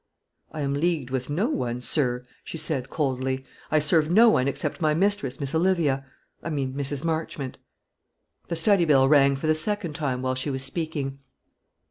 [0.51, 3.45] "I am leagued with no one, sir," she said, coldly.
[3.69, 6.03] "I serve no one except my mistress, Miss Olivia
[6.41, 7.03] I mean Mrs.
[7.03, 7.59] Marchmont."
[8.47, 11.19] The study bell rang for the second time while she was speaking.